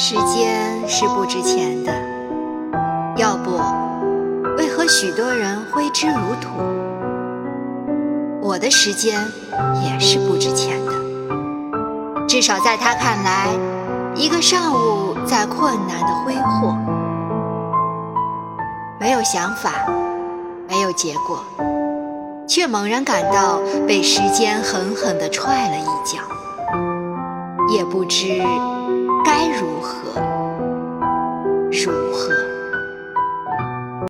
[0.00, 1.92] 时间是不值钱的，
[3.16, 3.60] 要不，
[4.56, 6.50] 为何许多人挥之如土？
[8.40, 9.20] 我的时间
[9.82, 10.92] 也是不值钱的，
[12.28, 13.48] 至少在他看来，
[14.14, 16.76] 一个上午在困难的挥霍，
[19.00, 19.84] 没有想法，
[20.68, 21.42] 没有结果，
[22.46, 26.22] 却猛然感到被时间狠狠地踹了一脚，
[27.74, 28.40] 也不知
[31.84, 32.57] 如何？